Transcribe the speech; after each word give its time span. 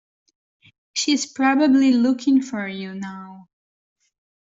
She's 0.93 1.27
probably 1.27 1.91
looking 1.93 2.41
for 2.41 2.67
you 2.67 2.95
now. 2.95 3.49